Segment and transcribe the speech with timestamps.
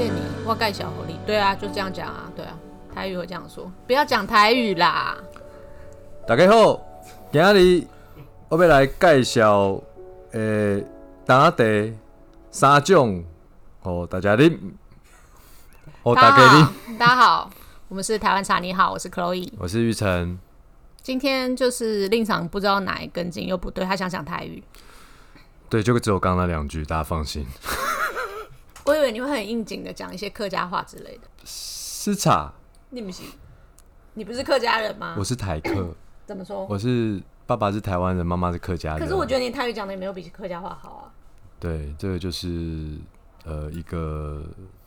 [0.00, 1.14] 谢你，我盖小狐狸。
[1.26, 2.56] 对啊，就这样讲啊，对啊，
[2.94, 5.14] 台语会这样说，不要讲台语啦。
[6.26, 6.80] 大家好，
[7.30, 7.86] 今日
[8.48, 9.78] 我要来介绍
[10.32, 10.82] 诶，
[11.26, 11.62] 打茶
[12.50, 13.22] 三种，
[13.82, 14.56] 哦，大家啉，
[16.02, 16.64] 哦，大家啉。
[16.64, 17.50] 好，大家好，
[17.88, 19.52] 我们是台湾茶，你好，我是 Chloe。
[19.58, 20.38] 我是玉成，
[21.02, 24.64] 今天就是令场不知道哪一根筋又不对，他想讲台语。
[25.68, 27.46] 对，就只有刚刚那两句，大家放心。
[28.90, 31.28] 我以为你会很应景的讲一些客家话之类的。
[31.44, 32.52] 是茶，
[32.90, 33.22] 你不是，
[34.14, 35.22] 你不是客家人吗我？
[35.24, 35.94] 是台客，
[36.26, 36.66] 怎么说？
[36.68, 39.00] 我是爸爸是台湾人，妈妈是客家人。
[39.00, 41.12] 可是我觉得你台语讲的也没有比客家话好啊。
[41.60, 42.96] 对，这个就是
[43.44, 44.42] 呃一个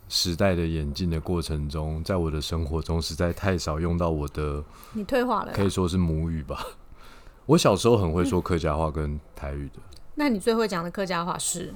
[0.08, 6.66] 时代的演进的过程中，在我的生活中实在太少用到我的你退化了可以说是母语吧。
[7.46, 9.80] 我小时候很会说客家话跟台语的
[10.14, 11.74] 那你最会讲的客家话是？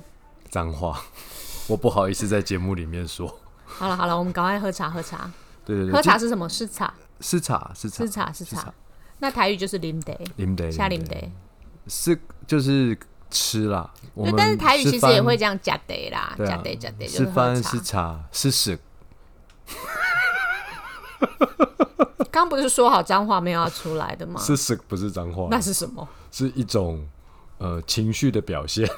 [0.51, 0.99] 脏话，
[1.69, 3.39] 我不好意思在节目里面说。
[3.65, 5.31] 好了好了，我们赶快喝茶喝茶。
[5.65, 6.49] 对对对，喝茶是什么？
[6.49, 8.75] 是茶，是茶是茶是茶是茶。
[9.19, 11.31] 那台语就是林得，林得下林得。
[11.87, 12.99] 是就是
[13.31, 13.93] 吃啦。
[14.15, 17.81] 我对，们但是台语其实也会这样夹得啦，对啊夹得夹得就是是喝茶是。
[17.81, 18.79] 茶是屎，
[22.19, 24.41] 刚 刚不是说好脏话没有要出来的吗？
[24.41, 26.09] 是屎不是脏话，那是什么？
[26.31, 27.07] 是一种
[27.59, 28.89] 呃情绪的表现。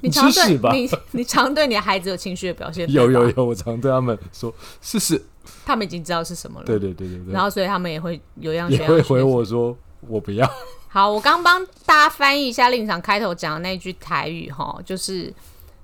[0.00, 5.20] 你常对你 你常对你的孩子有情绪的表现，有有，有，我常对他们说试试。
[5.64, 6.66] 他们已经知道是什么了。
[6.66, 8.70] 对对对对对，然后所以他们也会有样。
[8.70, 9.22] 也会回。
[9.22, 10.48] 我说我不要。
[10.88, 15.32] 好，我刚帮大家翻译一下令场开头讲的那句台语哈，就是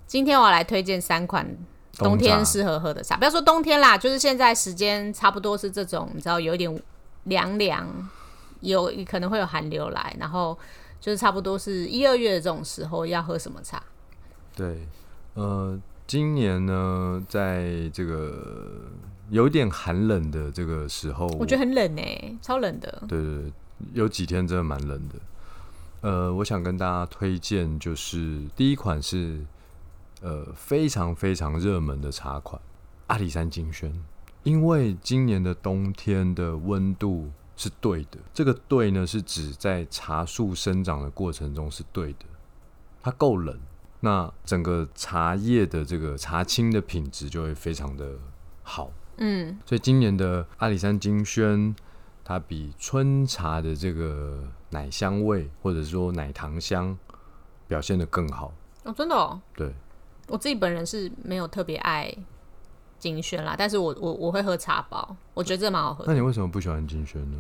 [0.07, 1.47] 今天我要来推荐三款
[1.99, 6.83] 冬天适合喝的茶，不要说冬天啦，就是现在时间差不多是这种，你知道有一点
[7.25, 7.87] 凉凉，
[8.61, 10.57] 有可能会有寒流来，然后
[11.01, 13.83] 就是差不多是一二月的这种时候要喝什么茶？
[14.57, 14.89] 对，
[15.35, 18.91] 呃，今年呢，在这个
[19.29, 22.03] 有点寒冷的这个时候，我觉得很冷呢、
[22.41, 23.05] 超冷的。
[23.07, 23.53] 对对对，
[23.93, 25.15] 有几天真的蛮冷的。
[26.01, 29.45] 呃，我想跟大家推荐，就是第一款是
[30.23, 32.59] 呃非常非常热门的茶款
[33.09, 33.93] 阿里山金萱，
[34.43, 42.25] 因为今年的冬天的温度是对的，这个对呢是指在茶树生长的过程中是对的，
[43.03, 43.59] 它够冷，
[44.01, 48.13] 那整个茶叶的这个茶青的品质就会非常的
[48.63, 48.91] 好。
[49.19, 51.75] 嗯，所以今年的阿里山金萱，
[52.23, 56.97] 它比春茶的这个奶香味或者说奶糖香
[57.67, 58.53] 表现的更好。
[58.85, 59.75] 哦，真的哦，对，
[60.29, 62.15] 我自己本人是没有特别爱
[62.99, 67.39] 金萱啦，但是我我我会喝茶包，我觉得这蛮好喝的那你为什么不喜欢金萱呢？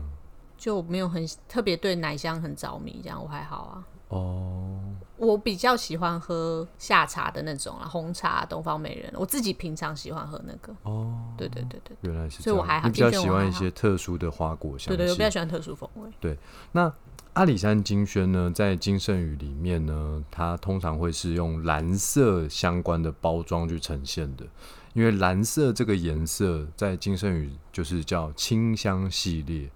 [0.56, 3.84] 就没有很特别对奶香很着迷，这样我还好啊。
[4.08, 4.75] 哦，
[5.16, 10.74] 我比较喜欢喝夏茶的那种啦，红茶、东方美人，我自己平常喜欢喝那个。
[10.82, 12.42] 哦，对对对对原来是这样。
[12.42, 15.30] 所以我还比较喜欢一些特殊的花果香对对，我比较。
[15.36, 16.08] 喜欢特殊风味。
[16.18, 16.38] 对
[16.72, 16.90] 那
[17.34, 24.46] 阿里山金萱呢，在金圣宇里面呢，它通常会是用蓝色相关的包装去呈现的，
[24.94, 29.70] 因为蓝色这个颜色在金圣宇就是叫清香系列。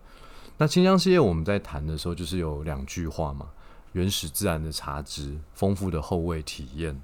[0.56, 3.50] 那清香系列我们在谈的时候，就是有两句话嘛：
[3.92, 7.00] 原始自然的茶汁，丰富的后味体验。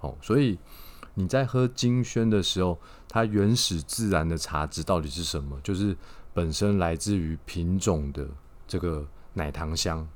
[0.00, 0.58] 哦，所以
[1.14, 2.78] 你在喝金萱的时候，
[3.08, 5.60] 它原始自然的茶汁到底是什么？
[5.62, 5.96] 就是
[6.32, 8.28] 本身来自于品种的
[8.66, 10.06] 这个奶糖香。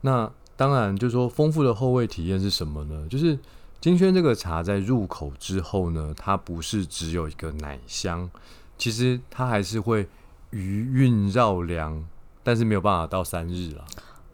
[0.00, 3.06] 那当然，就是说丰富的后味体验是什么呢？
[3.10, 3.38] 就是
[3.80, 8.30] 金萱这个茶在入口之后呢，它不是只有一个奶香，
[8.78, 10.08] 其实它还是会
[10.50, 12.02] 余韵绕梁，
[12.42, 13.84] 但是没有办法到三日啦。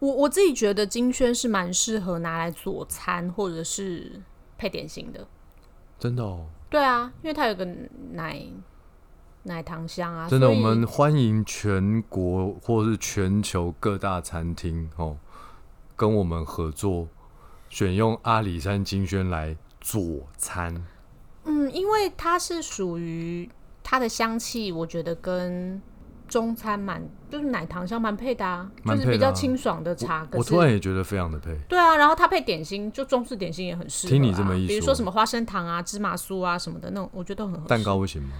[0.04, 4.20] 我我自己觉得金萱是蛮适合拿来佐餐或者是
[4.58, 5.26] 配点心的。
[5.98, 7.64] 真的哦，对啊，因为它有个
[8.12, 8.44] 奶
[9.44, 10.28] 奶糖香啊。
[10.28, 15.16] 真的，我们欢迎全国或是全球各大餐厅哦，
[15.96, 17.08] 跟我们合作，
[17.70, 20.84] 选用阿里山金萱来佐餐。
[21.44, 23.48] 嗯，因为它是属于
[23.82, 25.80] 它的香气，我觉得跟
[26.34, 27.00] 中餐蛮
[27.30, 30.26] 就是奶糖香蛮配的啊，就是比较清爽的茶。
[30.26, 31.56] 可我突然也觉得非常的配。
[31.68, 34.10] 对啊，然后它配点心，就中式点心也很适合、啊。
[34.10, 37.68] 听你这么一说比如说什么花生糖啊、芝麻酥啊什么的那种，我觉得都很合适。
[37.68, 38.30] 蛋糕不行吗？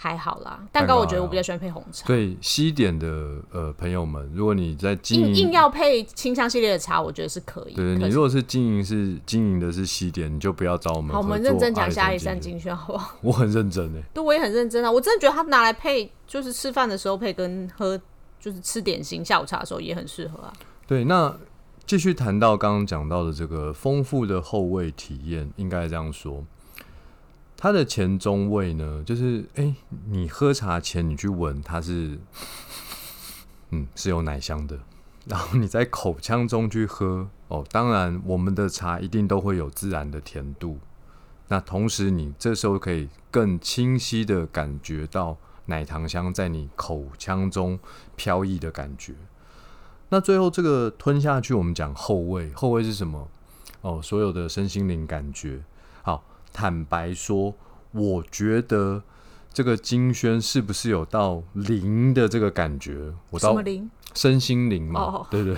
[0.00, 2.06] 还好啦，蛋糕我觉得我比较喜欢配红茶。
[2.06, 7.74] 对西点的呃朋友们，如果你在经营，硬硬要配清香系列的茶，我觉得是可以。
[7.74, 11.24] 对你如果是经营是经营的是西点，你就不要找我们好，我。
[11.24, 13.16] 们认真讲一下阿里金萱，山金萱，好不好？
[13.22, 14.02] 我很认真诶。
[14.14, 14.90] 对，我也很认真啊。
[14.90, 18.00] 我真的觉得它拿来配，就是吃饭的时候配，跟喝
[18.38, 20.52] 就是吃点心下午茶的时候也很适合啊。
[20.86, 21.36] 对，那
[21.84, 26.44] 继续谈到刚刚讲到的这个丰富的后味体验，应该这样说。
[27.60, 29.74] 它的，前中味呢，就是哎、
[30.06, 32.16] 你喝茶前你去闻，它是
[33.70, 34.78] 嗯是有奶香的，
[35.26, 40.78] 然后你在口腔中去喝哦，当然我们的茶一定都会有自然的甜度，
[41.48, 47.76] 那同时你这时候可以更清晰的感觉到奶糖香在你口腔中
[48.14, 49.14] 飘逸的感觉。
[50.10, 53.28] 那最后这个吞下去，我们讲后味，后味是什么？
[53.80, 55.62] 哦，所有的身心灵感觉。
[56.02, 56.24] 好，
[56.58, 57.54] 坦白说，
[57.92, 59.00] 我觉得
[59.52, 63.14] 这个金轩是不是有到零的这个感觉？
[63.30, 63.88] 我到什么零？
[64.12, 65.56] 身心灵嘛，哦对不对？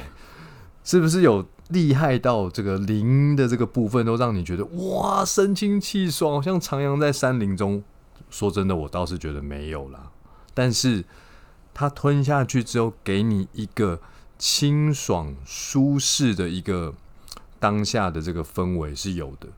[0.85, 7.83] 是不是有厉害到这个灵的这个部分，都让你觉得哇，神清气爽，好像徜徉在山林中？
[8.29, 10.11] 说真的，我倒是觉得没有啦。
[10.53, 11.03] 但是
[11.73, 14.03] 它吞下去之后，给你一个
[14.39, 16.93] 清爽舒适的一个
[17.59, 19.49] 当下的这个氛围是有的。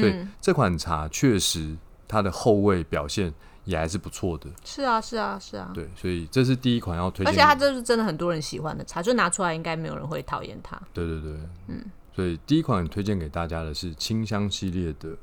[0.00, 1.76] 对，嗯，这款茶确实
[2.06, 3.32] 它的后味表现
[3.64, 4.50] 也还是不错的。
[4.64, 5.70] 是啊，是啊，是啊。
[5.74, 7.40] 对，所以这是第一款要推荐给。
[7.40, 10.80] 而且它这是真的很多人喜欢的茶，就拿出来应该没有人会讨厌它。
[10.92, 11.38] 对对对，
[11.68, 15.16] 嗯，所以第一款推荐给大家的是清香系列的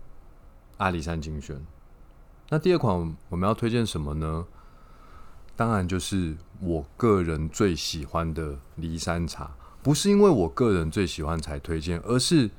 [0.78, 1.64] 阿里山精选。
[2.50, 4.46] 那第二款我们要推荐什么呢？
[5.56, 12.50] 当然就是我个人最喜欢的骊山茶，不是因为我个人最喜欢才推荐，而是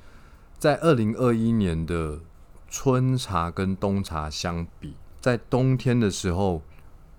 [0.63, 2.21] 在二零二一年的
[2.69, 6.63] 春茶跟冬茶相比，在冬天的时候，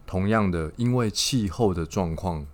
[0.08, 2.48] 同样的因为气候的状况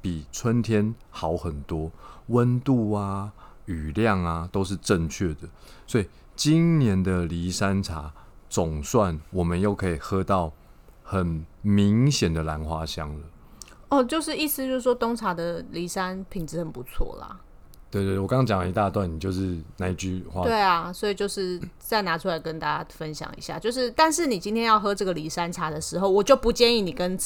[0.00, 1.90] 比春天好很多，
[2.28, 3.32] 温度啊、
[3.64, 5.48] 雨量啊都是正确的，
[5.88, 8.14] 所以今年的骊山茶
[8.48, 10.52] 总算我们又可以喝到
[11.02, 13.26] 很明显的兰花香了。
[13.88, 17.40] 哦，就是意思就是说冬茶的骊山品质很不错啦。
[18.04, 23.58] 对对，我刚刚讲了一大段，你就是那一句话，对啊，所以就是再拿出来跟大家分享一下。
[23.58, 27.16] 就是，但是你今天要喝这个骊山茶的时候，我就不建议你跟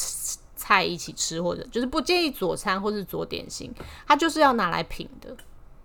[0.57, 3.73] 菜一起吃，或者就是不建议佐餐或是佐点心，
[4.07, 5.37] 它就是要拿来品的。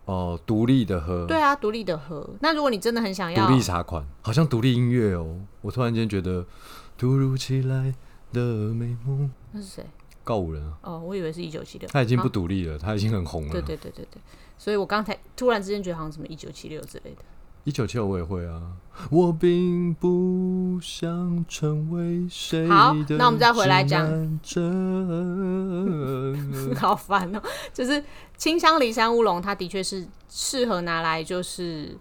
[0.06, 2.30] 哦，独立的喝，对啊，独立的喝。
[2.40, 5.40] 那如果你真的很想要独立茶款，好像独立音乐哦。
[5.62, 6.46] 我突然间觉得，
[6.96, 7.92] 突如其来
[8.32, 9.86] 的美梦，那是谁？
[10.24, 11.90] 告五人啊，哦，我以为是一九七六。
[11.92, 13.52] 他已经不啊独立了，他已经很红了。
[13.52, 14.22] 对对对对对，
[14.58, 17.24] 所以我刚才突然之间觉得好像什么一九七六之类的。
[17.64, 18.62] 一九七六我也会啊。
[19.12, 24.08] 我并不想成为谁好那我们再回来讲
[26.80, 27.42] 好烦哦、
[27.74, 28.02] 就是
[28.38, 31.98] 清香梨山乌龙，它的确是适合拿来就是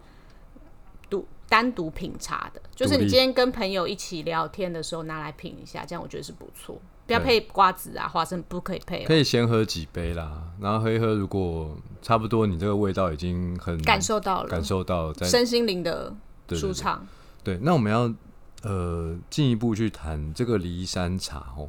[1.10, 6.80] 独单独品茶的，就是你今天跟朋友一起聊天的时候拿来品一下，这样我觉得是不错。
[7.06, 9.06] 不要配瓜子啊、花生，不可以配、哦。
[9.06, 16.14] 可以先喝几杯啦，然后喝一喝，如果差不多，你这个味道已经很感受到了，感受到了，再身心灵的
[16.50, 17.06] 舒畅。
[17.42, 18.12] 对，那我们要
[18.62, 21.68] 呃进一步去谈这个骊山茶哦。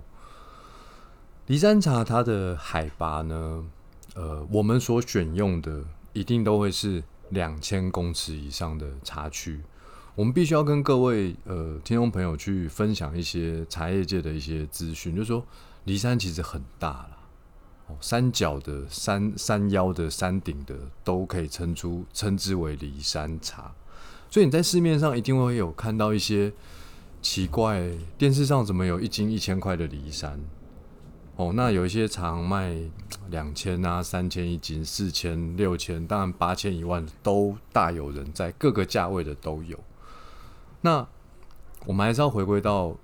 [1.48, 3.64] 骊山茶它的海拔呢，
[4.16, 5.84] 呃，我们所选用的
[6.14, 9.62] 一定都会是两千公尺以上的茶区。
[10.16, 15.46] 我们必须要跟各位呃听众朋友去分享一些茶叶界的一些资讯，就是说
[15.86, 17.18] 骊山其实很大啦，
[17.88, 20.74] 哦，山脚的、山山腰的、山顶的
[21.04, 23.74] 都可以称出称之为骊山茶。
[24.30, 26.54] 所以你在市面上一定会有看到一些
[27.22, 30.40] 奇怪，电视上怎么有一斤一千块的骊山？
[31.36, 32.74] 哦，那有一些常卖
[33.30, 39.78] 两千啊、三千一斤、四千、六千，当然八千、一万都大有人在，各个价位的都有。
[40.82, 41.08] 那
[41.86, 42.96] 我们还是要回归到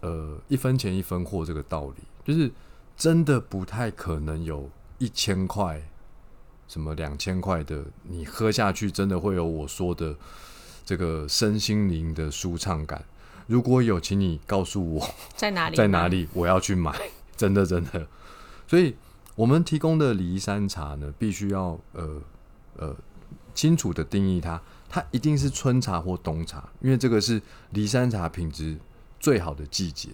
[0.00, 2.50] 呃一分钱一分货这个道理，就是
[2.96, 5.82] 真的不太可能有一千块
[6.68, 10.16] 什么两千块的，你喝下去真的会有我说的
[10.84, 13.04] 这个身心灵的舒畅感。
[13.46, 15.76] 如果有，请你告诉我在哪里？
[15.78, 16.08] 在哪？
[16.08, 16.92] 里，我要去买。
[17.36, 18.08] 真的真的，
[18.66, 18.96] 所以
[19.34, 22.22] 我们提供的骊山茶呢，必须要呃
[22.78, 22.96] 呃
[23.54, 27.40] 清楚的定义它，它一定是春茶或冬茶，因为这个是
[27.72, 28.78] 骊山茶品质
[29.18, 30.10] 最好的季节。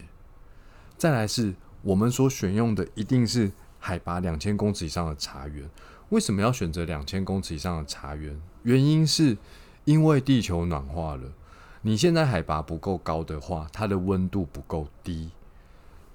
[0.97, 5.69] 再来是我们所选用的一定是海拔两千公尺以上的茶园。
[6.11, 8.41] 为什么要选择两千公尺以上的茶园？
[8.63, 9.37] 原因是
[9.85, 11.33] 因为地球暖化了，
[11.81, 15.31] 你现在海拔不够高的话，它的温度不够低。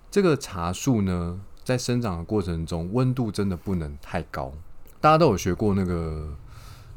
[0.10, 4.54] 这个茶树呢，在生长的过程中，温度真的不能太高。
[5.02, 6.36] 大家都有学过那个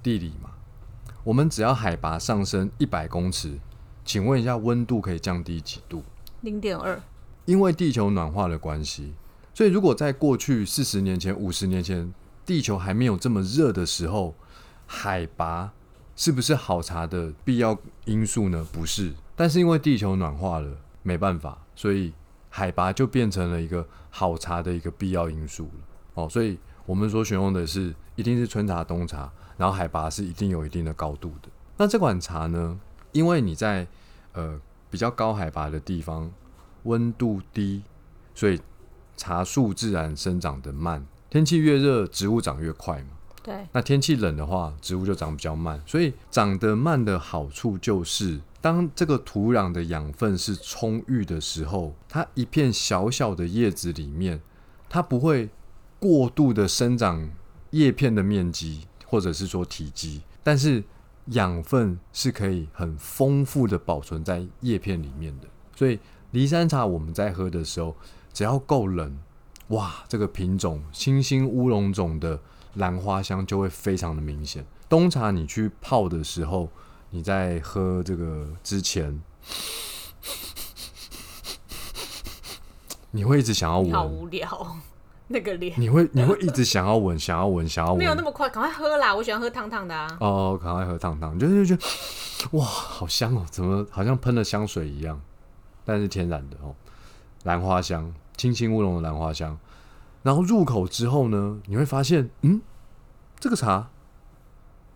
[0.03, 0.51] 地理嘛？
[1.23, 3.59] 我们只要海拔上升一百公尺，
[4.05, 6.03] 请问一下，温度可以降低几度？
[6.41, 7.01] 零点二。
[7.47, 9.13] 因为地球暖化的关系，
[9.53, 12.13] 所以如果在过去四十年前、五十年前，
[12.47, 14.35] 地球还没有这么热的时候，
[14.87, 15.73] 海拔
[16.15, 18.65] 是不是好茶的必要因素呢？
[18.73, 22.13] 不是，但是因为地球暖化了，没办法，所以
[22.49, 25.71] 海拔就变成了一个好茶的一个必要因素了。
[26.15, 31.49] 哦，所以我们所选用的是一定是春茶、冬茶，然后海拔是一定有一定的高度的。
[31.79, 32.79] 那这款茶呢，
[33.13, 33.87] 因为你在
[34.35, 34.61] 呃
[34.91, 36.31] 比较高海拔的地方，
[36.83, 37.83] 温度低，
[38.35, 38.61] 所以
[39.17, 41.07] 茶树自然生长的慢。
[41.31, 43.17] 天气越热，植物长越快嘛。
[43.43, 45.83] 对，那天气冷的话，植物就长比较慢。
[45.87, 54.43] 所以长得慢的好处就是，当这个土壤的养分是充裕的时候，它一片小小的叶子里面，
[54.91, 55.49] 它不会
[55.99, 57.31] 过度的生长
[57.71, 60.83] 叶片的面积，或者是说体积，但是
[61.27, 65.47] 养分是可以很丰富的保存在叶片里面的。
[65.77, 65.99] 所以
[66.33, 67.95] 梨山茶我们在喝的时候，
[68.33, 69.19] 只要够冷，
[69.69, 72.41] 哇，这个品种清新乌龙种的
[72.75, 74.65] 兰花香就会非常的明显。
[74.89, 76.69] 冬茶你去泡的时候，
[77.11, 79.23] 你在喝这个之前，
[83.13, 84.77] 你会一直想要你好，无聊，
[85.33, 87.99] 那个脸你会你会一直想要闻，想要闻，想要闻。
[87.99, 89.15] 没有那么快，赶快喝啦！
[89.15, 90.17] 我喜欢喝烫烫的啊。
[90.19, 91.83] 哦，赶快喝烫烫，就是觉得
[92.59, 95.21] 哇，好香哦，怎么好像喷了香水一样？
[95.85, 96.75] 但是天然的哦，
[97.45, 99.57] 兰花香，清新乌龙的兰花香。
[100.25, 102.61] 然后入口之后呢，你会发现，嗯，
[103.39, 103.89] 这个茶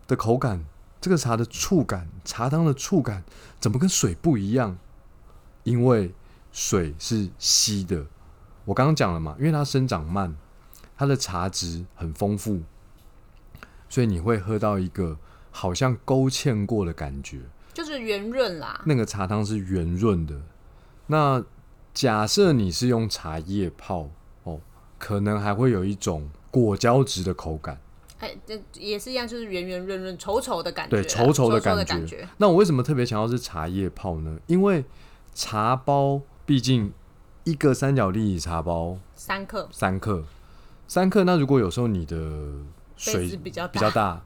[0.05, 0.65] 的口感，
[0.99, 3.23] 这个茶的触感，茶汤的触感，
[3.61, 4.77] 怎么跟水不一样？
[5.63, 6.13] 因为
[6.51, 8.05] 水是稀的，
[8.65, 10.35] 我刚刚讲了嘛，因为它生长慢，
[10.97, 12.61] 它的茶质很丰富，
[13.87, 15.17] 所以你会喝到一个
[15.51, 17.39] 好像勾芡过的感觉。
[17.73, 18.81] 就是圆润啦。
[18.85, 20.41] 那个茶汤是圆润的。
[21.07, 21.43] 那
[21.93, 24.09] 假设你是用茶叶泡
[24.43, 24.59] 哦，
[24.97, 27.79] 可能还会有一种果胶质的口感。
[28.19, 32.27] 哎，这也是一样，就是圆圆润润、稠稠的感觉对，稠稠的感感觉。
[32.37, 34.39] 那我为什么特别强调是茶叶泡呢？
[34.47, 34.83] 因为
[35.33, 36.93] 茶包毕竟
[37.45, 40.23] 一个三角利益茶包三克三克，
[40.87, 41.23] 三克。
[41.23, 44.19] 那如果有时候你的杯水子比较比较大，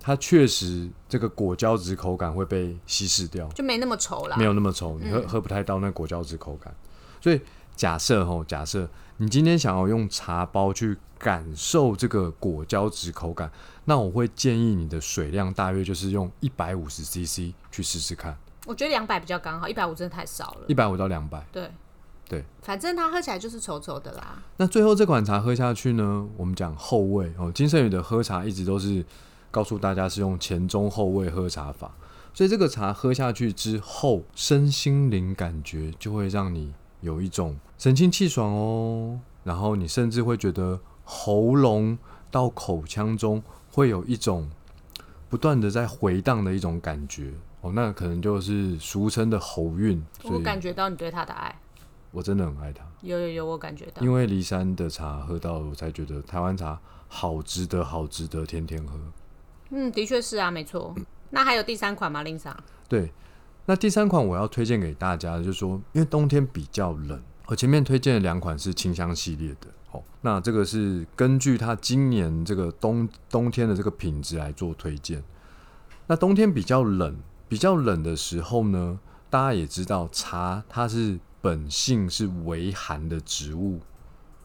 [0.00, 3.46] 它确实这个果胶质口感会被稀释掉。
[3.50, 4.36] 就没那么稠了。
[4.36, 6.74] 没有那么稠，你喝、喝不太到那果胶质口感。
[7.20, 7.40] 所以
[7.76, 8.88] 假设哦，假设
[9.18, 13.48] 你今天想要用茶包去感受这个果胶质口感，
[13.84, 18.36] 那我会建议你的水量大约就是用一百五十 CC 去试试看，
[18.66, 20.74] 我觉得两百比较刚好，一百五真的太少了一。
[20.74, 21.46] 百五到两百。
[21.52, 21.70] 对
[22.28, 24.42] 对，反正它喝起来就是稠稠的啦。
[24.58, 29.04] 那最后这款茶喝下去呢，我们讲后味哦，金圣宇的喝茶一直都是
[29.50, 31.90] 告诉大家是用前中后味喝茶法，
[32.34, 41.96] 所以这个茶喝下去之后，身心灵感觉就会让你有一种神清气爽哦，然后你甚至会觉得喉咙
[42.30, 43.42] 到口腔中
[43.72, 44.50] 会有一种
[45.30, 47.32] 不断的在回荡的一种感觉。
[47.60, 51.58] 哦，那可能就是俗称的喉韵，我感觉到你对它的爱，
[52.18, 52.84] 我真的很爱它。
[53.00, 54.02] 有有有，我感觉到。
[54.02, 58.98] 因为骊山的茶喝到，我才觉得台湾茶好值得，好值得天天喝。
[59.70, 60.92] 嗯，的确是啊，没错。
[61.30, 62.56] 那还有第三款吗，林桑？
[62.88, 63.12] 对，
[63.66, 75.22] 那第三款我要推荐给大家，就是说，因为冬天比较冷，我前面推荐的两款是清香系列的，哦，那这个是根据它今年这个冬冬天的这个品质来做推荐。
[76.08, 77.16] 那冬天比较冷，
[77.48, 78.98] 比较冷的时候呢，
[79.30, 83.80] 大家也知道茶它是本性是微寒的植物，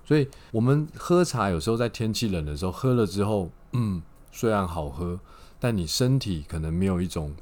[0.06, 5.20] 所以我们喝茶有时候在天气冷的时候喝了之后，嗯，虽然好喝，
[5.60, 7.36] 但你身体可能没有一种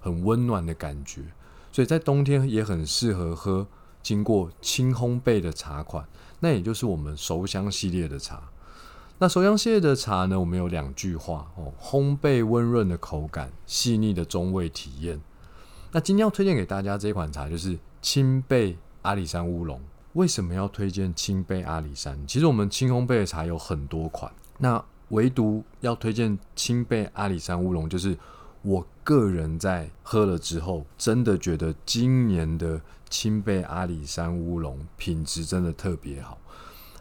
[0.00, 1.22] 很温暖的感觉，
[1.70, 3.66] 所以在冬天也很适合喝
[4.02, 6.06] 经过轻烘焙的茶款，
[6.40, 8.50] 那也就是我们熟香系列的茶。
[9.18, 15.20] 那熟香系列的茶呢，我们有两句话哦：烘焙温润的口感，细腻的中味体验。
[15.92, 19.80] 那今天要推荐给大家这款茶就是青贝阿里山乌龙。
[20.14, 22.18] 为什么要推荐青贝阿里山？
[22.26, 28.18] 其实我们轻烘焙的茶有很多款，那唯独要推荐青贝阿里山乌龙，就是
[28.62, 36.36] 我个人在喝了之后，真的觉得今年的青贝阿里山乌龙品质真的特别好。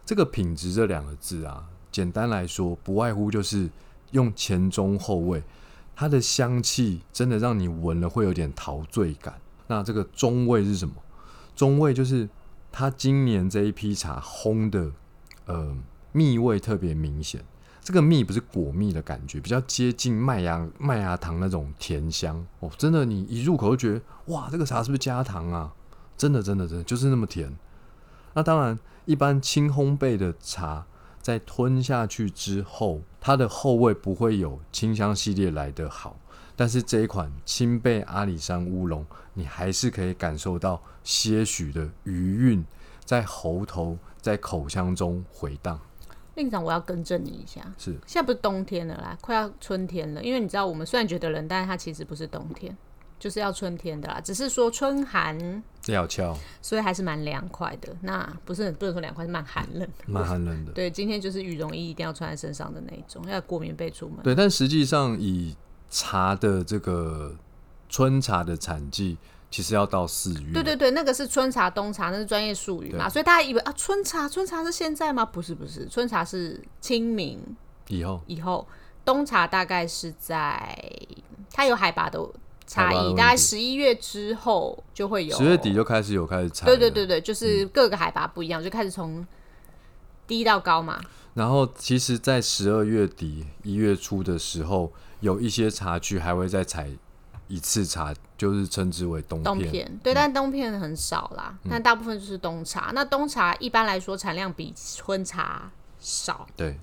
[0.06, 3.68] 这个品质这两个字啊，简单来说，不外乎就是
[4.12, 5.42] 用前中后味，
[5.96, 9.34] 它的香气真的让你闻了会有点陶醉感。
[9.68, 10.94] 那这个中味是什么？
[11.56, 12.28] 中味就是
[12.72, 14.92] 它今年这一批茶烘的，
[15.46, 15.76] 呃，
[16.12, 17.44] 蜜味特别明显。
[17.82, 22.72] 这个蜜不是果蜜的感觉，比较接近麦芽麦芽糖那种甜香哦。
[22.78, 24.02] 真的，你一入口就觉得
[24.34, 25.72] 哇，这个茶是不是加糖啊？
[26.18, 27.56] 真的，真的，真的就是那么甜。
[28.34, 30.88] 那当然，一般轻烘焙的茶
[31.22, 36.18] 在吞下去之后，它的后味不会有清香系列来的好，
[36.56, 42.66] 但是这一款青贝阿里山乌龙，你还是可以感受到些许的余韵
[43.04, 45.80] 在喉头、在口腔中回荡。
[46.36, 50.22] 令长，我要更正你一下，是现在不是冬天了啦，快要春天了。
[50.22, 52.76] 因为你知道，我们虽然觉得冷，但是它其实不是冬天，
[53.18, 54.20] 就是要春天的啦。
[54.20, 57.96] 只是说春寒，料峭，所以还是蛮凉快的。
[58.02, 60.06] 那不是很不能说凉快，是蛮寒冷的。
[60.08, 60.74] 蛮寒冷的。
[60.74, 64.18] 对，今天就是羽绒衣一定要穿在身上的那一种，要裹棉被出门。
[64.22, 65.56] 对，但实际上以
[65.96, 67.34] 茶的这个
[67.88, 69.18] 春茶的产季。
[69.52, 70.52] 其实要到四月。
[70.52, 75.26] 对对对，那个是春茶、冬茶，那是专业术语嘛，所以大家以为啊，春茶春茶是现在吗？
[75.26, 77.40] 不是不是，春茶是清明
[77.88, 78.68] 以后以后，
[79.06, 80.78] 冬茶大概是在
[81.54, 82.20] 它有海拔的
[82.68, 85.38] 差异，大概十一月之后就会有。
[85.38, 86.66] 十月底就开始有开始采。
[86.66, 89.26] 对对对对，就是各个海拔不一样，就开始从
[90.28, 91.00] 低到高嘛。
[91.36, 94.92] 然后其实，在十二月底一月初的时候，
[95.26, 96.90] 有一些茶区还会再采。
[97.48, 102.90] 一次茶就是称之为冬冬片，对，但冬片很少啦，但大部分就是冬茶。
[102.96, 106.76] 那冬茶一般来说产量比春茶少，对。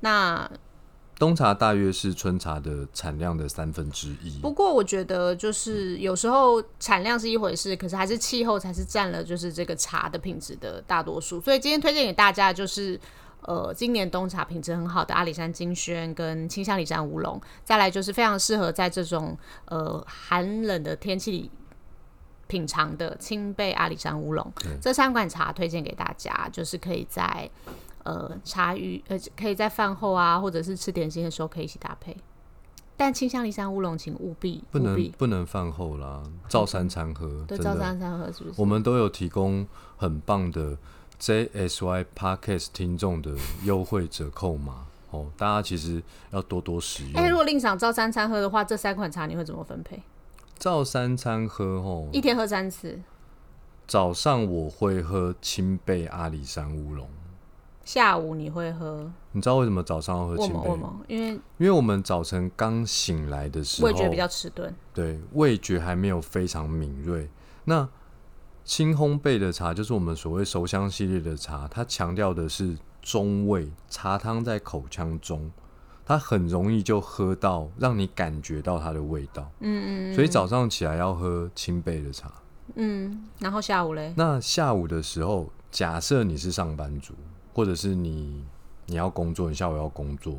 [0.00, 0.46] 那
[1.18, 4.38] 冬茶大约是春茶的产量的三分之一。
[4.42, 11.40] 不过我觉得就是有时候产量是一回事，可是还是气候才是占了就是这个茶的品质的大多数。
[11.40, 13.00] 所以今天推荐给大家就是。
[13.42, 21.50] 呃，今年冬茶品质很好的阿里山金萱跟清香里山乌龙，再来就是非常适合在这种呃寒冷的天气里
[22.46, 24.52] 品尝的青贝阿里山乌龙。
[24.80, 27.50] 这三款茶推荐给大家，就是可以在
[28.04, 32.16] 呃茶余呃可以在饭后啊，或者是吃点心的时候可以一起搭配。
[32.96, 37.42] 但清香里山乌龙，请务必不能不能饭后啦，照三餐喝。
[37.48, 38.60] 对，照三餐喝是不是？
[38.60, 39.66] 我们都有提供
[39.96, 40.76] 很棒的。
[41.20, 43.30] JSY Podcast 听众的
[43.64, 47.22] 优惠折扣码哦，大家其实要多多使用。
[47.22, 50.02] 哎，如果另想照三餐喝的话，这三款茶你会怎么分配？
[50.58, 52.98] 照三餐喝哦，一天喝三次。
[53.86, 57.06] 早上我会喝青贝阿里山乌龙，
[57.84, 59.12] 下午你会喝？
[59.32, 61.00] 你知道为什么早上要喝青贝吗？
[61.06, 67.28] 因为因为我们早晨刚醒来的时候，味觉比较迟钝，对，味觉还没有非常敏锐。
[67.64, 67.86] 那
[68.70, 75.50] 轻烘焙的茶就是我们所谓熟香系列的茶，它强调的是中味，茶汤在口腔中，
[76.06, 79.50] 它很容易就喝到，让你感觉到它的味道。
[79.58, 80.14] 嗯嗯。
[80.14, 82.32] 所以早上起来要喝轻焙的茶。
[82.76, 83.24] 嗯。
[83.40, 84.14] 然后下午嘞？
[84.16, 87.14] 那下午的时候，假设你是上班族，
[87.52, 88.44] 或者是你
[88.86, 90.38] 你要工作，你下午要工作，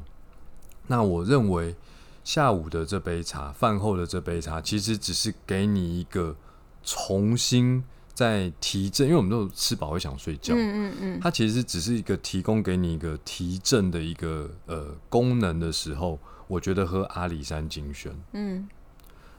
[0.87, 1.75] 那我认为
[2.23, 6.37] 下午的这杯茶，饭后的这杯茶，其实只是给你一个
[6.81, 7.83] 重新。
[8.21, 10.53] 在提振，因为我们都吃饱会想睡觉。
[10.53, 18.15] 嗯嗯嗯，它其实只是一个提供给你一个提振的一个呃功能的时候，我觉得喝阿里山精选。
[18.33, 18.69] 嗯，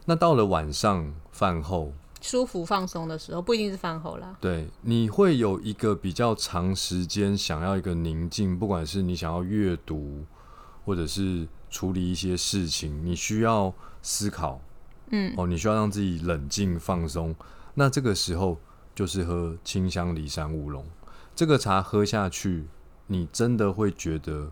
[0.06, 4.36] 那到了晚上饭后舒服放松的时候，不一定是饭后啦。
[4.40, 10.24] 对，你会有一个比较长时间想要一个宁静，不管是你想要阅读，
[10.84, 14.60] 或者是处理一些事情，你需要思考。
[15.10, 17.34] 嗯，哦，你需要让自己冷静放松。
[17.74, 18.58] 那这个时候
[18.94, 20.84] 就是喝清香梨山乌龙，
[21.34, 22.66] 这个茶喝下去，
[23.06, 24.50] 你真的会觉得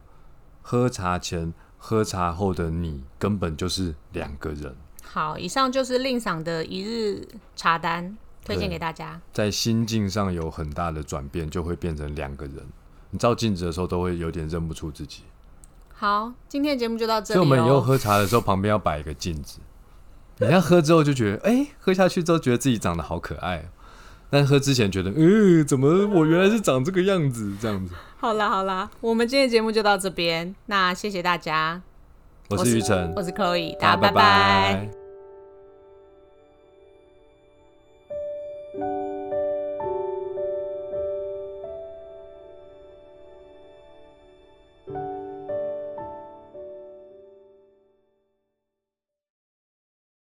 [0.62, 4.74] 喝茶前、喝茶后的你根本就是两个人。
[5.05, 7.26] 好，以上就是令赏的一日
[7.57, 9.20] 茶单，推荐给大家。
[9.33, 12.66] 在心境上有很大的转变，就会变成两个人。
[13.11, 15.24] 你照镜子的时候都会有点认不出自己。
[15.92, 17.37] 好，今天的节目就到这里。
[17.37, 19.59] 所以我们以后喝茶的时候旁边要摆一个镜子。
[20.38, 23.68] 你要喝之后就觉得，哎，喝下去之后觉得自己长得好可爱，
[24.30, 27.52] 但喝之前觉得，嗯，怎么我原来是长这个样子？
[27.60, 27.92] 这样子。
[28.18, 31.82] 好啦好啦，我们今天节目就到这边，那谢谢大家。
[32.48, 34.99] 我是雨辰，我是 Chloe，大家拜拜。